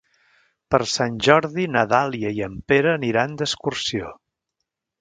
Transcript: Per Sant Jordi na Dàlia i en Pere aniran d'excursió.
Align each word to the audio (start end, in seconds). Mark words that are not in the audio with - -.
Per 0.75 0.79
Sant 0.93 1.19
Jordi 1.27 1.67
na 1.75 1.85
Dàlia 1.93 2.33
i 2.39 2.43
en 2.47 2.57
Pere 2.73 2.97
aniran 2.97 3.39
d'excursió. 3.43 4.13